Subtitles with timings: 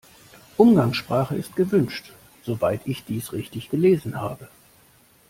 [0.57, 2.11] Umgangssprache ist gewünscht,
[2.41, 4.47] soweit ich dies richtig gelesen habe.